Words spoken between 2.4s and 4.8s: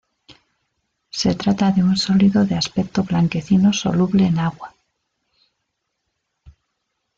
de aspecto blanquecino soluble en agua.